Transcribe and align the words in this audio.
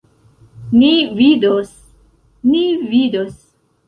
Ni 0.77 0.87
vidos, 1.19 1.69
ni 2.41 2.63
vidos! 2.87 3.37